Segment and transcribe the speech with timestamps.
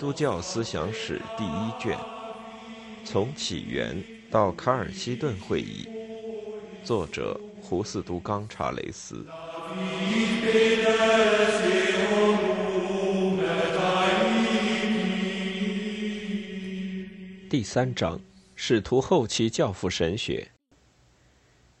[0.00, 1.94] 基督教思想史第一卷，
[3.04, 5.86] 从起源到卡尔西顿会议，
[6.82, 9.26] 作者胡斯都冈查雷斯。
[17.50, 18.18] 第三章：
[18.56, 20.48] 使徒后期教父神学。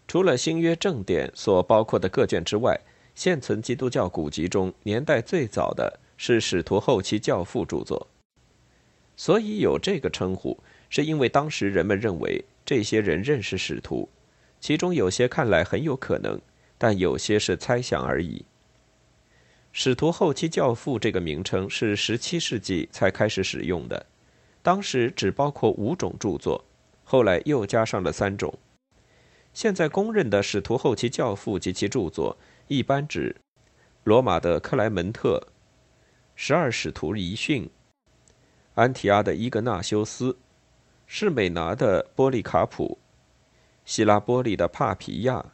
[0.06, 2.78] 除了新约正典所包括的各卷之外，
[3.14, 6.00] 现存基督教古籍中年代最早的。
[6.22, 8.06] 是使徒后期教父著作，
[9.16, 14.06] 所以有这个称呼，是因为当时人们认为这些人认识使徒，
[14.60, 16.38] 其中有些看来很有可能，
[16.76, 18.44] 但有些是猜想而已。
[19.72, 24.04] 使徒后期教父这个名称是17世纪才开始使用的，
[24.60, 26.62] 当时只包括五种著作，
[27.02, 28.58] 后来又加上了三种。
[29.54, 32.36] 现在公认的使徒后期教父及其著作，
[32.68, 33.34] 一般指
[34.04, 35.42] 罗马的克莱门特。
[36.42, 37.68] 十二使徒遗训，
[38.74, 40.38] 安提阿的伊格纳修斯，
[41.06, 42.96] 士美拿的波利卡普，
[43.84, 45.44] 希拉波利的帕皮亚，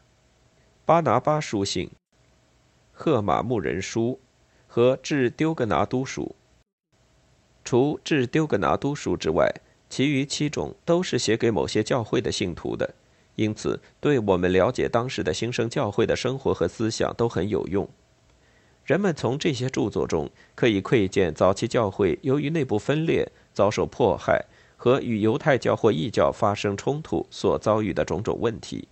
[0.85, 1.91] 巴拿巴书信，
[2.93, 4.21] 赫马牧人书
[4.69, 6.37] 和致丢格拿都书。
[7.65, 9.53] 除致丢格拿都书之外，
[9.91, 12.95] 其余七种都是写给某些教会的信徒的，
[13.35, 17.91] 因此对我们了解当时的新生教会的生活和思想都很有用。
[18.87, 24.45] 人们从这些著作中可以窥见早期教会由于内部分裂、遭受迫害
[24.77, 28.87] 和与犹太教或异教发生冲突所遭遇的种种问题。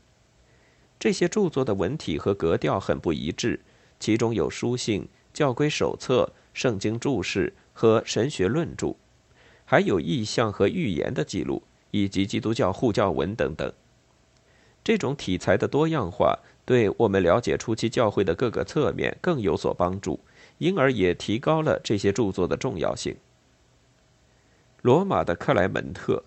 [0.99, 3.61] 这些著作的文体和格调很不一致，
[4.01, 8.97] 其中有书信、教规手册、圣经注释和神学论著，
[9.65, 13.73] 还有意象和预言的记录，以及基督教护教文等等。
[14.83, 16.41] 这种题材的多样化。
[16.65, 20.21] 对我们了解初期教会的各个侧面更有所帮助，
[20.59, 23.17] 因而也提高了这些著作的重要性。
[24.83, 26.25] 罗马的克莱门特，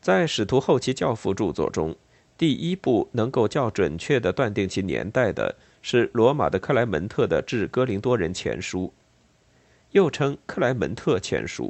[0.00, 1.96] 在使徒后期教父著作中，
[2.36, 8.86] 第一部能够较准确地断定其年代的是罗马的克莱门特的《致哥林多人前书》，
[9.92, 11.64] 又称《克莱门特前书》。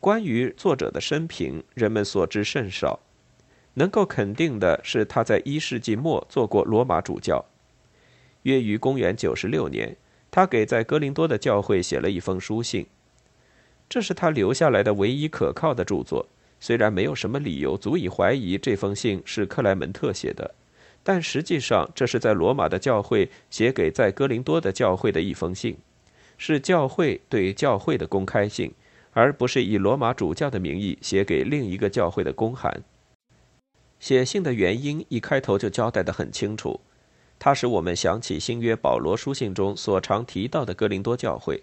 [0.00, 3.00] 关于作者的生平，人们所知甚少。
[3.78, 7.44] 能够肯定的是，他在一世纪末做过罗马主教。
[8.42, 9.96] 约于公元九十六年，
[10.30, 12.86] 他给在哥林多的教会写了一封书信。
[13.88, 16.26] 这是他留下来的唯一可靠的著作。
[16.60, 20.54] 虽然没有什么理由足以怀疑这封信是克莱门特写的，
[21.04, 25.76] 但实际上这是在罗马的教会写给在哥林多的教会的一封信，
[26.36, 28.72] 是教会对教会的公开信，
[29.12, 32.82] 而不是以罗马主教的名义写给另一个教会的公函。
[34.00, 36.80] 写信的原因一开头就交代得很清楚，
[37.38, 41.62] 它使我们想起新约保罗书信中所常提到的哥林多教会，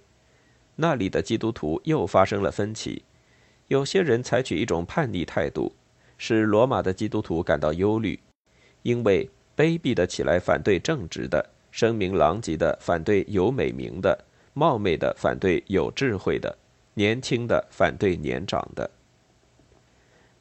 [0.76, 3.04] 那里的基督徒又发生了分歧，
[3.70, 5.74] 有些人采取一种叛逆态度，
[6.18, 8.20] 使罗马的基督徒感到忧虑，
[8.84, 16.58] 因为卑鄙的起来反对正直的，声名狼藉的反对有美名的，冒昧的反对有智慧的，
[16.94, 18.92] 年轻的反对年长的。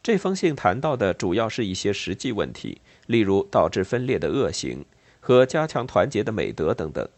[0.04, 4.84] 这封信谈到的主要是一些实际问题，例如导致分裂的恶行
[5.18, 7.08] 和加强团结的美德等等。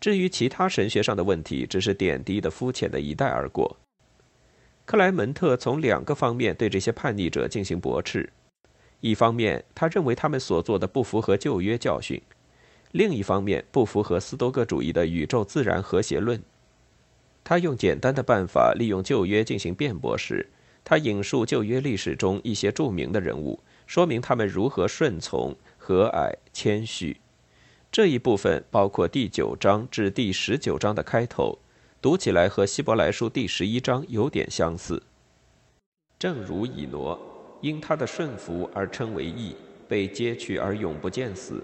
[0.00, 3.76] 至于其他神学上的问题，只是点滴的、肤浅的一带而过。
[4.84, 8.32] 克莱门特从两个方面对这些叛逆者进行驳斥：
[9.00, 12.20] 一方面，他认为他们所做的不符合旧约教训；
[12.92, 16.40] 另一方面，不符合斯多葛主义的宇宙自然和谐论。
[17.42, 20.46] 他用简单的办法利用旧约进行辩驳时。
[20.88, 27.14] 他引述旧约历史中一些著名的人物，说明他们如何顺从、和蔼、谦虚。
[27.92, 31.58] 这一部分包括第九章至第十九章的开头，
[32.00, 35.02] 读起来和希伯来书第十一章有点相似。
[36.18, 37.20] 正如以挪
[37.60, 39.54] 因他的顺服而称为义，
[39.86, 41.56] 被接去而永不见死；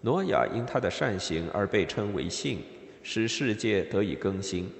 [0.00, 2.60] 挪亚因他的善行而被称为信，
[3.02, 4.70] 使世界得以更新。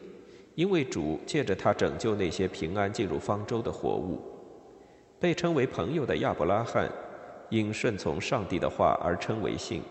[0.55, 4.21] 因为主借着他拯救那些平安进入方舟的活物，
[5.19, 6.89] 被称为朋友的亚伯拉罕，
[7.49, 9.83] 因顺从上帝的话而称为信。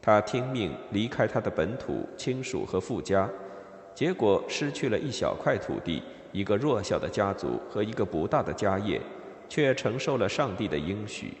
[0.00, 3.28] 他听命离开他的本土、亲属和富家，
[3.94, 6.02] 结果失去了一小块土地、
[6.32, 9.00] 一个弱小的家族和一个不大的家业，
[9.48, 11.34] 却承受了上帝的应许。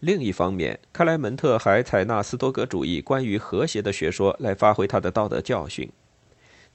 [0.00, 5.90] 另一方面，克莱门特还采纳斯多格主义关于和谐的学说来发挥他的道德教训。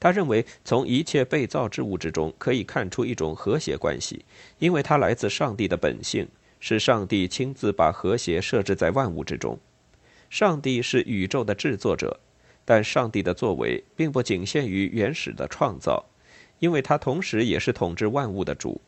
[0.02, 4.24] 他认为，从一切被造之物之中可以看出一种和谐关系，
[4.58, 6.26] 因为它来自上帝的本性，
[6.58, 9.56] 是上帝亲自把和谐设置在万物之中。
[10.28, 12.18] 上帝是宇宙的制作者，
[12.64, 16.04] 但上帝的作为并不仅限于原始的创造，
[16.58, 18.80] 因为他同时也是统治万物的主。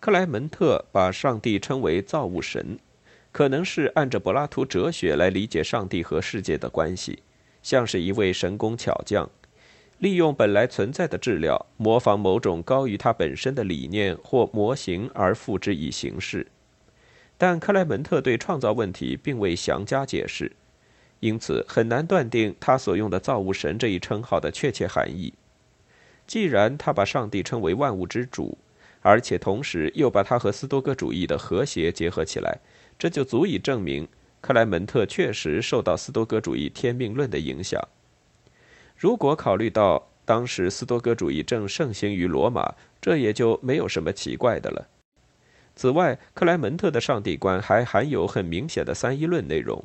[0.00, 2.76] 克莱门特把上帝称为造物神，
[3.30, 7.22] 可能是按着柏拉图哲学来理解上帝和世界的关系，
[7.62, 9.30] 像是一位神工巧匠，
[10.00, 16.46] 利用本来存在的质料，模仿某种高于它本身的理念或模型而付之以形式。
[17.36, 20.52] 但克莱门特对创造问题并未详加解释，
[21.20, 25.34] 因此很难断定他所用的“造物神”这一称号的确切含义。
[26.26, 28.56] 既然他把上帝称为万物之主，
[29.02, 32.58] 而且同时又把它和斯多葛主义的和谐结合起来，
[32.98, 34.08] 这就足以证明
[34.40, 37.78] 克莱门特确实受到斯多葛主义天命论的影响。
[39.00, 44.86] 如果考虑到当时斯多葛主义正盛行于罗马，这也就没有什么奇怪的了。
[45.74, 49.82] 此外，克莱门特的上帝观还含有很明显的三一论内容，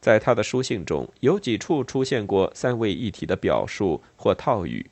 [0.00, 4.88] 在他的书信中有几处出现过三位一体的表述或套语。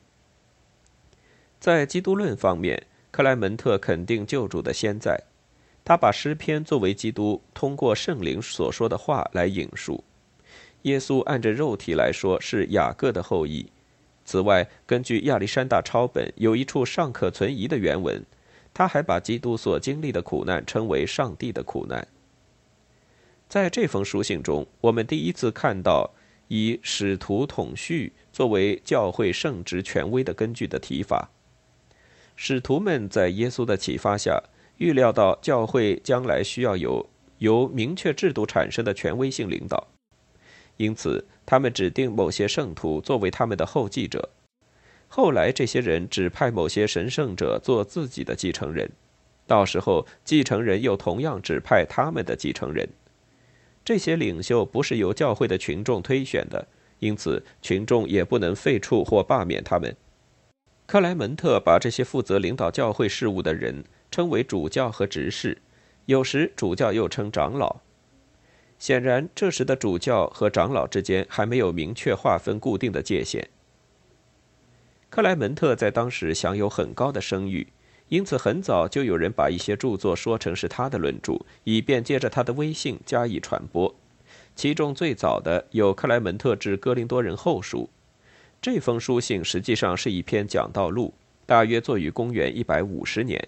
[1.57, 2.85] 在基督论方面。
[3.11, 5.17] 克莱门特肯定救主的先在，
[5.85, 10.03] 他把诗篇作为基督通过圣灵所说的话来引述。
[10.85, 13.67] 耶稣按着肉体来说是雅各的后裔。
[14.23, 18.23] 此外，根据亚历山大抄本有一处尚可存疑的原文，
[18.71, 22.07] 他还把基督所经历的苦难称为上帝的苦难。
[23.47, 26.11] 在这封书信中，我们第一次看到
[26.49, 31.29] 以使徒统序作为教会圣职权威的根据的提法。
[32.35, 34.43] 使徒们在耶稣的启发下，
[34.77, 37.09] 预料到教会将来需要有
[37.39, 39.87] 由明确制度产生的权威性领导，
[40.77, 44.29] 因此他们指定某些圣徒作为他们的后继者。
[45.07, 48.89] 后来，这些人指派某些神圣者做自己的继承人，
[49.47, 52.89] 到时候继承人又同样指派他们的继承人。
[53.85, 56.67] 这些领袖不是由教会的群众推选的，
[56.99, 59.95] 因此群众也不能废黜或罢免他们。
[60.87, 65.59] 克莱门特把这些负责领导教会事务的人称为主教和执事，
[66.05, 67.77] 有时主教又称长老。
[68.77, 73.49] 显然，这时的主教和长老之间还没有明确划分固定的界限。
[75.09, 77.67] 克莱门特在当时享有很高的声誉，
[78.09, 83.95] 因此很早就有人把一些著作说成是他的论著，以便借着他的威信加以传播。
[84.55, 87.83] 其中最早的有《克莱门特致哥林多人后书》。
[88.61, 91.13] 这封书信实际上是一篇讲道录，
[91.45, 93.47] 大约作于公元一百五十年。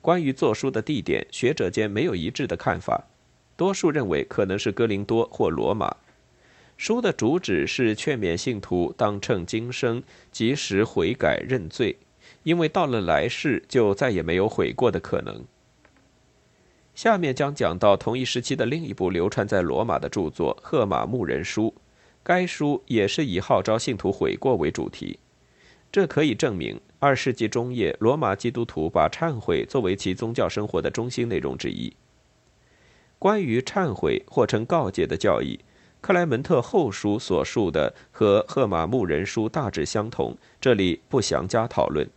[0.00, 3.06] 关于作书的地点，学者间没有一致的看法，
[3.60, 5.94] 多数认为可能是哥林多或罗马。
[6.78, 10.02] 书的主旨是劝勉信徒当趁今生
[10.32, 11.98] 及时悔改认罪，
[12.42, 15.44] 因为到了来世就再也没有悔过的可能。
[16.94, 21.74] 下面将讲到同一时期的另一部流传在罗马的著作《赫马牧人书》。
[22.22, 25.18] 该书也是以号召信徒悔过为主题，
[25.92, 31.92] 这可以证明二世纪中叶罗马基督徒把忏悔作为其宗教生活的中心内容之一。
[33.20, 35.60] 关于忏悔或称告诫的教义，
[36.00, 42.08] 克莱门特后书所述的和赫马牧人书大致相同，这里不详加讨论。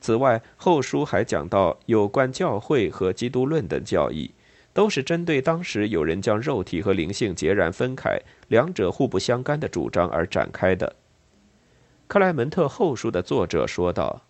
[0.00, 4.32] 此外，后书还讲到有关教会和基督论等教义。
[4.72, 10.96] 都是针对当时有人将肉体和灵性截然分开、两者互不相干的主张而展开的。
[12.06, 14.20] 克莱门特后书的作者说道：“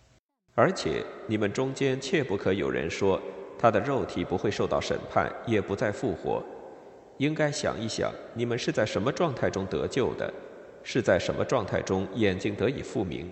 [0.55, 3.21] 而且你们中间切不可有人说
[3.57, 6.43] 他的肉体不会受到审判，也不再复活。
[7.17, 10.31] 应该想一想，你们是在什么状态中得救的？
[10.83, 13.29] 是在什么状态中眼睛得以复明？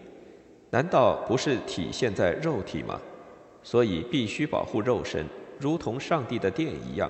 [0.71, 2.99] 难道不是体现在肉体吗？
[3.63, 5.25] 所以必须保护肉身。”
[5.57, 7.09] 如同上帝的殿一样，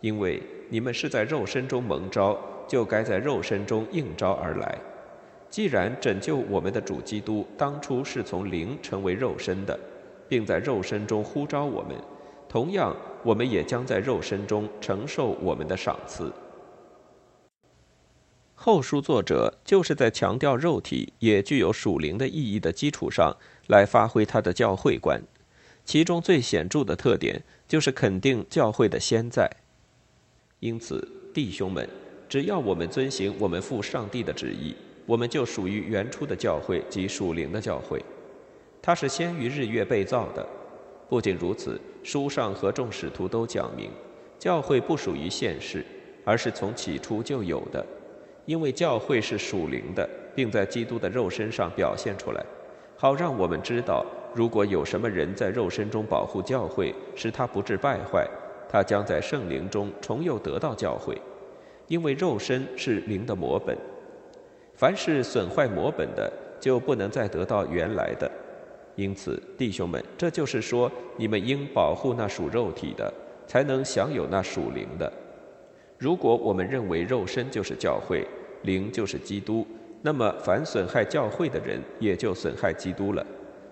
[0.00, 2.36] 因为你们是在肉身中蒙召，
[2.66, 4.76] 就该在肉身中应召而来。
[5.48, 9.78] 既然拯救我们的主基督当初是从灵成为肉身的，
[10.28, 11.96] 并在肉身中呼召我们，
[12.52, 16.30] 同样，我们也将在肉身中承受我们的赏赐。
[18.54, 23.34] 后书作者就是在强调肉体也具有属灵的意义的基础上
[23.68, 25.22] 来发挥他的教会观。
[25.86, 29.50] 其中最显著的特点就是肯定教会的先在。
[30.60, 31.88] 因此，弟兄们，
[32.28, 38.04] 只要我们遵行我们父上帝的旨意，我们就属于原初的教会及属灵的教会。
[38.82, 40.46] 它是先于日月被造的。
[41.08, 43.90] 不仅如此，书上和众使徒都讲明，
[44.38, 45.84] 教会不属于现世，
[46.24, 47.84] 而是从起初就有的。
[48.44, 52.44] 因为教会是属灵的，并在基督的肉身上表现出来，
[52.96, 54.04] 好让我们知道。
[54.34, 58.26] 如果有什么人在肉身中保护教会，使他不致败坏，
[58.68, 61.16] 他将在圣灵中重又得到教会，
[61.86, 63.76] 因为肉身是灵的模本。
[64.74, 68.28] 凡是损坏模本的，就不能再得到原来的。
[68.94, 73.12] 因此，弟兄们，这就是说，你们应保护那属肉体的，
[73.46, 75.10] 才能享有那属灵的。
[75.98, 78.26] 如果我们认为肉身就是教会，
[78.62, 79.66] 灵就是基督，
[80.02, 83.24] 那么凡损害教会的人，也就损害基督了。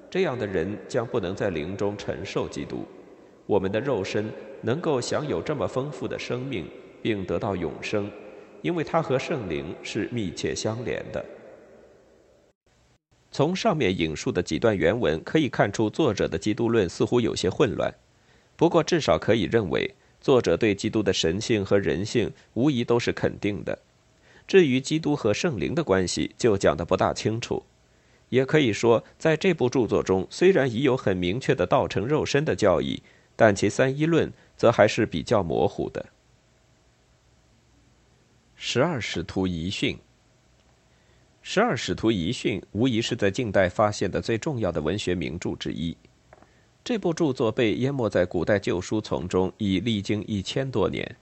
[0.08, 2.84] 这样的人将不能在灵中承受基督。
[3.46, 4.30] 我们的肉身
[4.62, 6.66] 能够享有这么丰富的生命，
[7.02, 8.10] 并得到永生，
[8.62, 11.24] 因为它和圣灵是密切相连的。
[13.30, 17.94] 从上面引述的几段原文可以看出，作者的基督论似乎有些混乱。
[18.56, 19.94] 不过，至少可以认为。
[20.22, 23.78] 作者对基督的神性和人性无疑都是肯定的，
[24.46, 27.62] 至于基督和圣灵的关系，就讲得不大清楚。
[28.28, 33.02] 也可以说，在这部著作中，虽然已有很明确的道成肉身的教义，
[33.34, 36.04] 但其三一论则还是比较模糊的。
[38.56, 39.98] 十二使徒遗训，
[41.42, 45.96] 十二使徒遗训无疑是在近代发现的最重要的文学名著之一。
[46.84, 51.16] 这部著作被淹没在古代旧书丛中，已历经一千多年。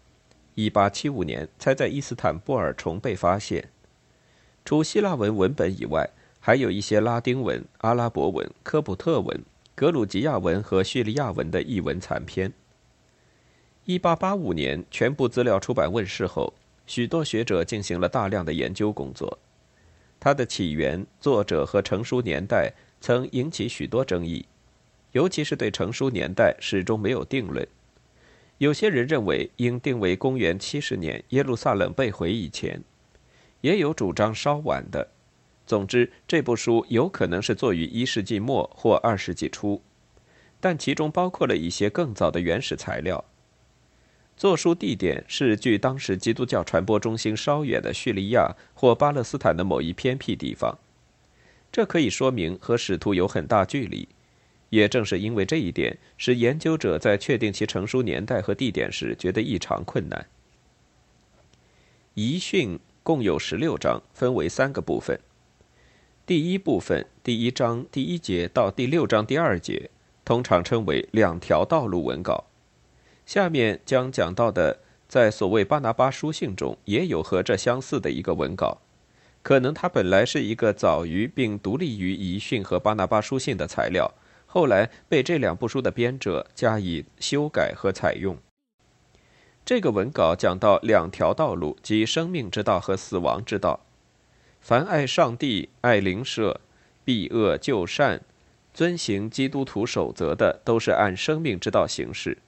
[0.55, 3.71] 一八七五年才在伊斯坦布尔重被发现。
[4.65, 6.11] 除希腊文文本以外，
[6.41, 9.41] 还有一些拉丁文、阿拉伯文、科普特文、
[9.75, 12.53] 格鲁吉亚文和叙利亚文的译文残篇。
[13.85, 16.53] 一八八五年，全部资料出版问世后，
[16.87, 19.39] 许多学者进行了大量的研究工作。
[20.21, 24.47] 它的起源、作者和成书年代曾引起许多争议。
[25.13, 27.67] 尤其是对成书年代始终没有定论，
[28.59, 32.83] 有些人认为应定为公元七十年耶路撒冷被毁以前，
[33.63, 35.09] 也有主张稍晚的。
[35.67, 39.81] 总之，这部书有可能是作于一世纪末或二世纪初，
[40.61, 43.25] 但其中包括了一些更早的原始材料。
[44.39, 50.79] 作书地点是距当时基督教传播中心稍远的叙利亚或巴勒斯坦的某一偏僻地方，
[51.73, 54.07] 这可以说明和使徒有很大距离。
[54.71, 60.27] 也正是因为这一点，使研究者在确定其成书年代和地点时觉得异常困难。
[62.15, 65.19] 遗训共有十六章，分为三个部分。
[66.25, 69.91] 第一部分，第一章第一节到第六章第二节，
[70.25, 72.45] 通常称为两条道路文稿。
[73.29, 78.79] 下面将讲到的，在所谓巴拿巴书信中，也有和这相似的一个文稿。
[79.43, 84.15] 可能它本来是一个早于并独立于遗训和巴拿巴书信的材料。
[84.47, 88.39] 后来被这两部书的编者加以修改和采用。
[89.63, 93.81] 这个文稿讲到两条道路，即生命之道和死亡之道。
[94.63, 96.63] 凡爱上帝、爱邻舍、
[97.05, 98.23] 避恶就善、
[98.73, 102.39] 遵行基督徒守则的，都是按生命之道行事；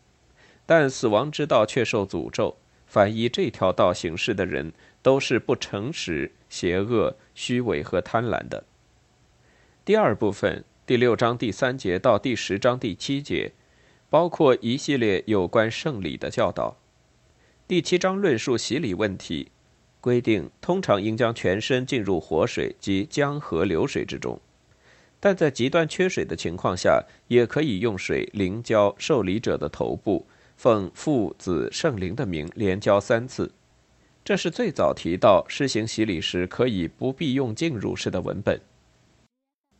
[0.70, 2.56] 但死亡之道却受诅咒。
[2.86, 4.72] 凡依这条道行事的人，
[5.02, 8.62] 都是不诚实、邪恶、虚伪和贪婪的。
[9.84, 10.64] 第二部分。
[10.86, 13.50] 第六章第三节到第十章第七节，
[14.08, 16.76] 包括一系列有关圣礼的教导。
[17.66, 19.50] 第七章论述洗礼问题，
[20.00, 24.40] 规定通常应将全身浸入活水及江河流水之中，
[25.18, 30.26] 但在极端缺水的情况下，也可以用水淋浇受礼者的头部，
[30.62, 33.50] 奉父子圣灵的名连浇三次。
[34.22, 38.60] 这是最早提到施行洗礼时可以不必用浸入式的文本。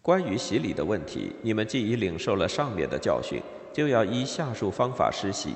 [0.01, 3.43] 关于洗礼的问题，你们既已领受了上面的教训，
[3.75, 5.51] 就要依下述方法施洗：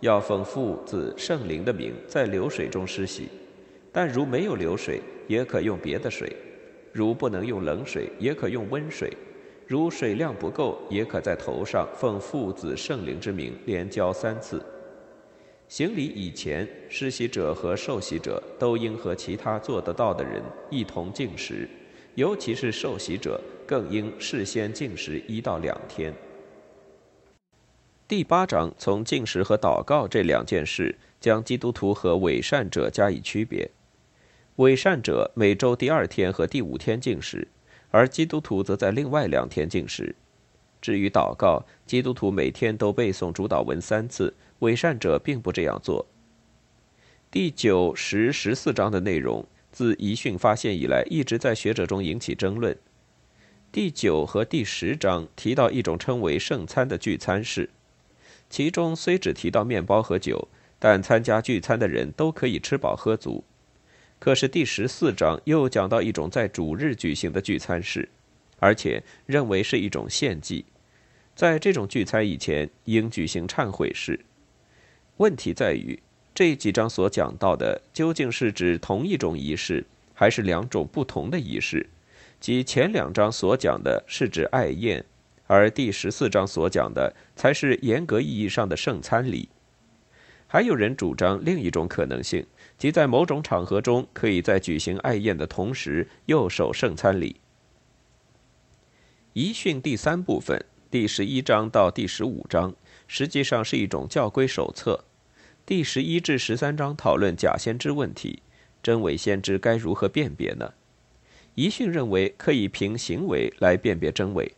[0.00, 3.26] 要奉父、子、圣灵的名在流水中施洗；
[3.92, 6.26] 但如没有流水，也可用别的水；
[6.92, 9.08] 如不能用冷水，也可用温水；
[9.66, 14.64] 如水量不够，也可在头上奉父、子、圣灵之名连浇三次。
[15.66, 21.68] 行礼以前，施洗者和受洗者都应和其他做得到的人一同进食。
[22.14, 26.14] 尤其是受洗者，更应事先禁食一到两天。
[28.06, 33.68] 第八章从进食和祷告这两件事，将基督徒和伪善者加以区别。
[34.56, 37.48] 伪善者每周第二天和第五天进食，
[37.90, 40.14] 而基督徒则在另外两天进食。
[40.80, 46.06] 至于祷告，基督徒每天都背诵主祷文三次，伪善者并不这样做。
[47.30, 49.46] 第九、十、十四章的内容。
[49.72, 52.74] 自遗训发现以来，一直在学者中引起争论。
[53.70, 57.68] 第九和第十章提到一种称为圣餐的聚餐式，
[58.48, 63.44] 其中虽只提到面包和酒，但参加聚餐的人都可以吃饱喝足。
[64.18, 68.08] 可是第十四章又讲到一种在主日举行的聚餐式，
[68.58, 70.64] 而且认为是一种献祭，
[71.34, 74.20] 在这种聚餐以前应举行忏悔式。
[75.18, 75.98] 问题在于。
[76.34, 81.88] 这几章所讲到的究竟是指同一种仪式，还是两种不同的仪式，
[82.38, 85.02] 即前两章所讲的是指爱宴，
[85.46, 89.48] 而第十四章所讲的才是严格意义上的圣餐礼。
[90.46, 92.44] 还有人主张另一种可能性，
[92.78, 97.36] 即在某种场合中，可以在举行爱宴的同时，又守圣餐礼。
[99.32, 102.74] 遗训第三部分，第十一章到第十五章，
[103.06, 105.04] 实际上是一种教规手册。
[105.64, 108.42] 第十一至十三章讨论假先知问题，
[108.82, 110.74] 真伪先知该如何辨别呢？
[111.54, 114.54] 遗训认为可以凭行为来辨别真伪。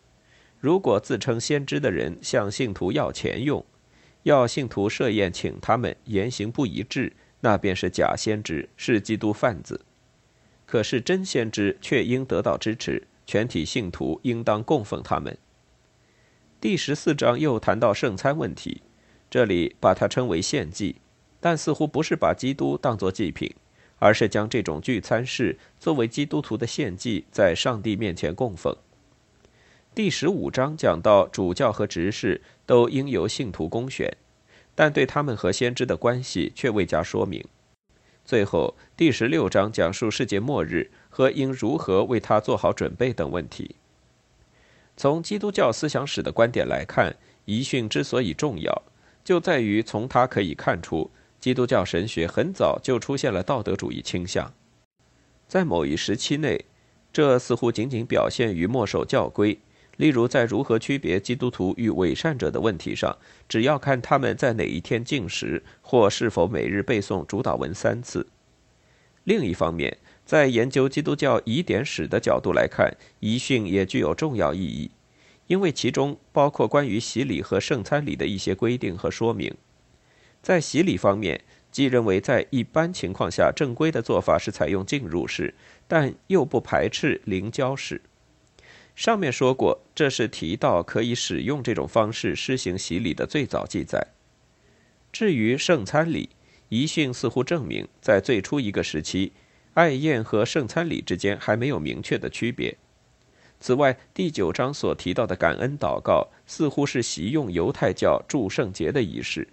[0.61, 3.65] 如果自称先知的人向信徒要钱用，
[4.25, 9.83] 要信徒设宴请他们，言行不一致，那便是假先知，是基督贩子。
[10.67, 13.07] 可是真先知却应得到支持。
[13.27, 15.37] 全体信徒应当供奉他们。
[16.63, 18.81] 第十四章又谈到圣餐问题，
[19.29, 20.97] 这里把它称为献祭，
[21.39, 23.55] 但似乎不是把基督当作祭品，
[23.99, 28.75] 而是将这种聚餐式作为基督徒的献祭，在上帝面前供奉。
[29.95, 34.11] 第十五章讲到主教和执事都应由信徒公选，
[34.79, 37.45] 但对他们和先知的关系却未加说明。
[38.25, 40.89] 最后，第十六章讲述世界末日。
[41.11, 43.75] 和应如何为他做好准备等问题。
[44.97, 48.83] 从基督教思想史的观点来看，遗训之所以重要，
[49.25, 54.53] 就在于从它可以看出，基督教神学很早就出现了道德主义倾向。
[55.49, 56.67] 在某一时期内，
[57.13, 59.59] 这似乎仅仅表现于墨守教规，
[59.99, 68.29] 例如在如何区别基督徒与伪善者的问题上，只要看他们在哪一天进食，或是否每日背诵主祷文三次。
[69.25, 74.93] 另一方面，在研究基督教疑点史的角度来看，遗训也具有重要意义，
[75.49, 79.53] 因为其中包括关于洗礼和圣餐礼的一些规定和说明。
[80.41, 85.55] 在洗礼方面，既认为在一般情况下正规的做法是采用浸入式，
[85.89, 88.01] 但又不排斥灵浇式。
[88.99, 94.09] 上面说过，这是提到可以使用这种方式施行洗礼的最早记载。
[95.13, 96.31] 至于圣餐礼，
[96.69, 99.31] 遗训似乎证明，在最初一个时期。
[99.75, 102.77] 爱宴和圣餐礼之间还没有明确的区别。
[103.61, 109.47] 此外，第九章所提到的感恩祷告似乎是习用犹太教祝圣节的仪式，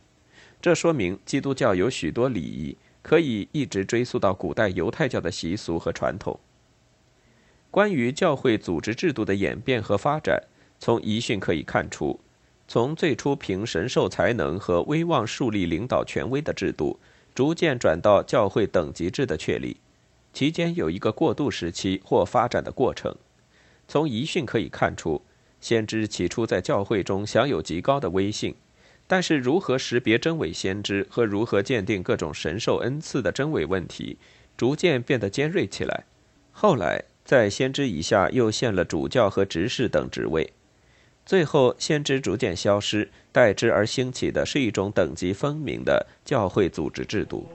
[0.59, 6.39] 这说明基督教有许多礼仪可以一直追溯到古代犹太教的习俗和传统。
[7.75, 10.41] 关于教会组织制度的演变和发展，
[10.79, 12.17] 从遗训可以看出，
[12.69, 16.97] 从最初凭神授才能和威望树立领导权威的制度，
[17.33, 19.75] 逐渐转到教会等级制的确立。
[20.31, 23.13] 期间有一个过渡时期或发展的过程。
[23.89, 25.21] 从遗训可以看出，
[25.59, 28.55] 先知起初在教会中享有极高的威信，
[29.05, 34.17] 但是如何识别真伪先知和如何鉴定各种神授恩赐的真伪问题，
[34.55, 36.05] 逐渐变得尖锐起来。
[36.53, 40.53] 后来，在先知以下又现了主教和执事等职位，
[41.25, 47.49] 最后先知逐渐消失，代之而兴起的是一种等级分明的教会组织制度。